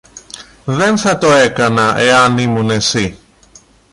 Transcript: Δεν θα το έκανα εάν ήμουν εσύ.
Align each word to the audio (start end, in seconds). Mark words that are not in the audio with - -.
Δεν 0.65 0.97
θα 0.97 1.17
το 1.17 1.31
έκανα 1.31 1.97
εάν 1.97 2.37
ήμουν 2.37 2.69
εσύ. 2.69 3.17